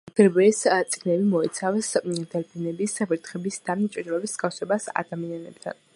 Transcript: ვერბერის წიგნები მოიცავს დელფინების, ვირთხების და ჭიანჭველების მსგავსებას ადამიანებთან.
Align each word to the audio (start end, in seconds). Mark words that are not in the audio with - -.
ვერბერის 0.17 0.61
წიგნები 0.93 1.27
მოიცავს 1.33 1.91
დელფინების, 2.07 2.97
ვირთხების 3.11 3.61
და 3.69 3.77
ჭიანჭველების 3.83 4.35
მსგავსებას 4.35 4.93
ადამიანებთან. 5.03 5.83